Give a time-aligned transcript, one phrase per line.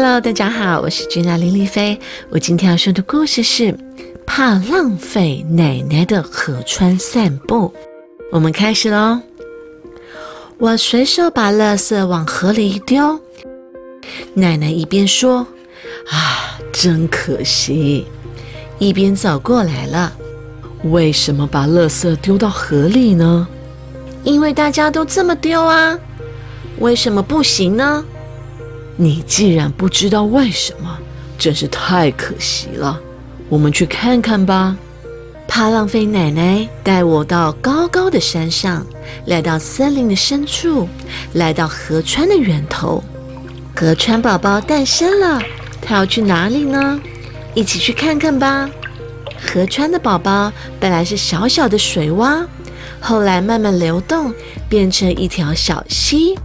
[0.00, 1.98] Hello，大家好，我是君娜林丽菲。
[2.30, 3.76] 我今天要说的故事是
[4.24, 7.74] 怕浪费奶奶的河川散步。
[8.30, 9.20] 我们开始喽。
[10.56, 13.18] 我随手把垃圾往河里一丢，
[14.34, 15.44] 奶奶一边说
[16.08, 18.06] ：“啊，真可惜。”
[18.78, 20.12] 一边走过来了。
[20.84, 23.48] 为什么把垃圾丢到河里呢？
[24.22, 25.98] 因为大家都这么丢啊。
[26.78, 28.04] 为什么不行呢？
[29.00, 30.98] 你既然不知道为什么，
[31.38, 33.00] 真是太可惜了。
[33.48, 34.76] 我们去看看吧。
[35.46, 38.84] 怕浪费，奶奶带我到高高的山上，
[39.26, 40.88] 来到森林的深处，
[41.34, 43.02] 来到河川的源头。
[43.76, 45.40] 河川宝宝诞生了，
[45.80, 47.00] 它要去哪里呢？
[47.54, 48.68] 一起去看看吧。
[49.40, 52.44] 河川的宝宝本来是小小的水洼，
[52.98, 54.34] 后来慢慢流动，
[54.68, 56.36] 变成一条小溪，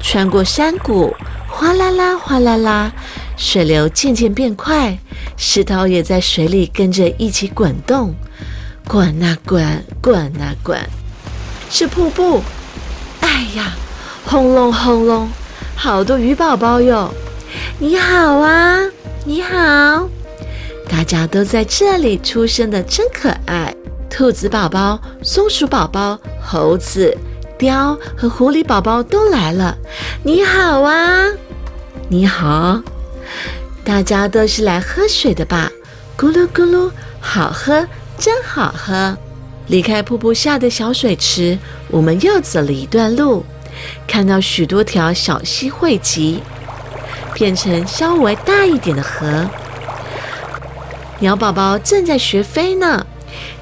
[0.00, 1.14] 穿过山谷。
[1.50, 2.92] 哗啦啦，哗啦啦，
[3.36, 4.96] 水流渐渐变快，
[5.36, 8.14] 石头也在水里跟着一起滚动，
[8.86, 10.78] 滚啊滚，滚啊滚，
[11.70, 12.42] 是瀑布。
[13.20, 13.72] 哎呀，
[14.24, 15.28] 轰隆轰隆，
[15.74, 17.12] 好多鱼宝宝哟！
[17.78, 18.78] 你好啊，
[19.24, 20.08] 你好，
[20.88, 23.74] 大家都在这里出生的真可爱。
[24.10, 27.16] 兔子宝宝、松鼠宝宝、猴子、
[27.58, 29.76] 雕和狐狸宝宝都来了。
[30.22, 31.24] 你好啊！
[32.08, 32.80] 你好，
[33.84, 35.70] 大家都是来喝水的吧？
[36.16, 39.16] 咕噜咕噜，好喝，真好喝。
[39.66, 43.44] 离开瀑布下的小水池，我们又走了一段路，
[44.06, 46.42] 看到许多条小溪汇集，
[47.34, 49.46] 变成稍微大一点的河。
[51.18, 53.04] 鸟宝宝正在学飞呢。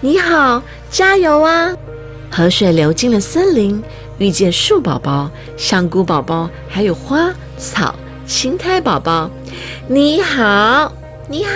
[0.01, 1.73] 你好，加油啊！
[2.31, 3.83] 河水流进了森林，
[4.19, 7.95] 遇见树宝宝、香菇宝宝，还有花草。
[8.27, 9.31] 青苔宝宝，
[9.87, 10.93] 你好，
[11.29, 11.53] 你好。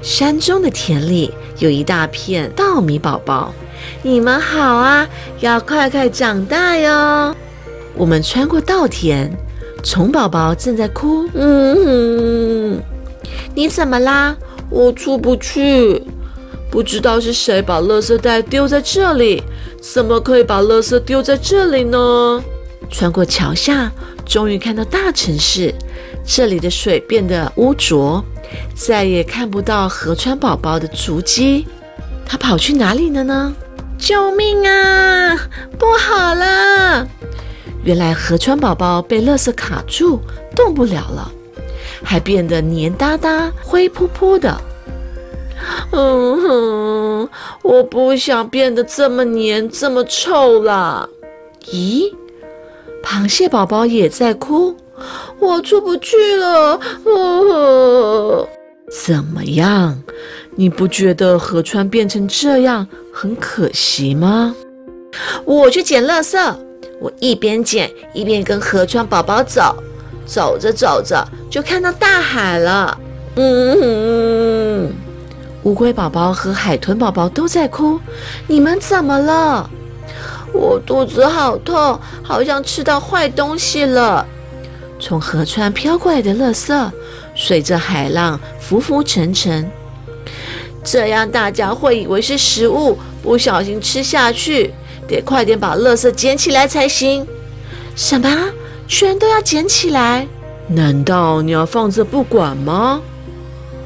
[0.00, 3.52] 山中的田里有一大片稻米宝宝，
[4.02, 5.06] 你们好啊，
[5.40, 7.36] 要快快长大哟。
[7.94, 9.30] 我们穿过稻田，
[9.82, 11.28] 虫宝宝正在哭。
[11.34, 12.82] 嗯哼，
[13.54, 14.34] 你怎么啦？
[14.70, 16.02] 我出不去，
[16.70, 19.42] 不知道是谁把垃圾袋丢在这里，
[19.80, 22.42] 怎么可以把垃圾丢在这里呢？
[22.90, 23.90] 穿过桥下。
[24.24, 25.74] 终于看到大城市，
[26.24, 28.24] 这里的水变得污浊，
[28.76, 31.66] 再也看不到河川宝宝的足迹。
[32.24, 33.52] 他跑去哪里了呢？
[33.98, 35.36] 救命啊！
[35.76, 37.04] 不好了！
[37.82, 40.20] 原来河川宝宝被垃圾卡住，
[40.54, 41.28] 动不了了，
[42.04, 44.56] 还变得黏哒哒、灰扑扑的。
[45.92, 47.28] 嗯哼，
[47.62, 51.08] 我不想变得这么黏、这么臭了。
[51.66, 52.12] 咦？
[53.02, 54.76] 螃蟹宝宝也在哭，
[55.38, 56.78] 我出不去了。
[57.04, 58.48] 哦，
[58.90, 60.02] 怎么样？
[60.56, 64.54] 你不觉得河川变成这样很可惜吗？
[65.44, 66.54] 我去捡垃圾，
[67.00, 69.74] 我一边捡一边跟河川宝宝走，
[70.26, 72.98] 走着走着就看到大海了。
[73.36, 74.92] 嗯，
[75.64, 78.00] 乌龟宝宝和海豚宝宝都在哭，
[78.46, 79.68] 你们怎么了？
[80.52, 84.26] 我肚子好痛，好像吃到坏东西了。
[84.98, 86.90] 从河川飘过来的垃圾，
[87.34, 89.70] 随着海浪浮浮沉沉，
[90.82, 94.72] 这样大家会以为是食物，不小心吃下去，
[95.06, 97.26] 得快点把垃圾捡起来才行。
[97.94, 98.50] 什么？
[98.88, 100.26] 全都要捡起来？
[100.66, 103.00] 难道你要放着不管吗？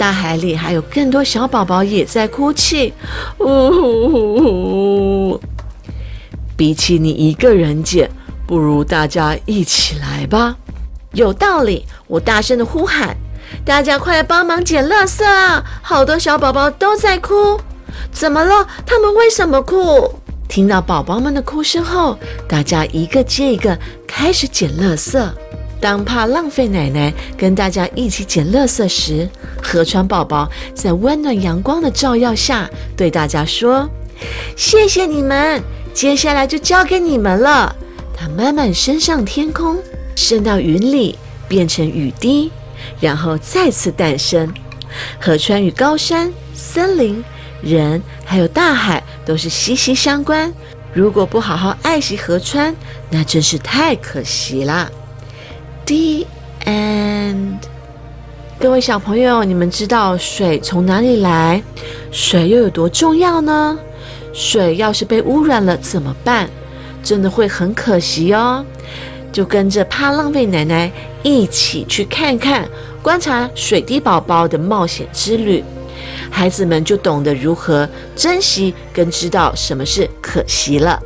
[0.04, 2.92] 大海里还有更多小宝宝也在哭泣。
[3.38, 5.40] 呜呼呼呼。
[6.58, 8.10] 比起你一个人捡，
[8.46, 10.56] 不如大家一起来吧。
[11.12, 13.16] 有道理，我大声的呼喊
[13.64, 17.58] ：“大家快来帮忙捡垃圾啊！”好多小宝宝都在哭，
[18.12, 18.68] 怎么了？
[18.84, 20.16] 他们为什么哭？
[20.46, 25.18] 听到宝宝们的哭声后，大家一个接一个开始捡垃圾。
[25.84, 29.28] 当怕浪费奶奶跟大家一起捡垃圾时，
[29.62, 32.66] 河川宝宝在温暖阳光的照耀下
[32.96, 33.86] 对大家说
[34.56, 37.76] ：“谢谢你们。”接下来就交给你们了。
[38.16, 39.76] 它慢慢升上天空，
[40.16, 42.50] 升到云里，变成雨滴，
[42.98, 44.50] 然后再次诞生。
[45.20, 47.22] 河川与高山、森林、
[47.62, 50.50] 人还有大海都是息息相关。
[50.94, 52.74] 如果不好好爱惜河川，
[53.10, 54.90] 那真是太可惜啦。
[55.86, 56.26] The
[56.64, 57.58] end。
[58.58, 61.62] 各位小朋友，你们知道水从哪里来？
[62.10, 63.78] 水又有多重要呢？
[64.32, 66.48] 水要是被污染了怎么办？
[67.02, 68.64] 真的会很可惜哦。
[69.30, 70.90] 就跟着怕浪费奶奶
[71.22, 72.66] 一起去看看、
[73.02, 75.62] 观察水滴宝宝的冒险之旅。
[76.30, 80.98] 孩子们就懂得如何珍惜跟知道什么是可惜了。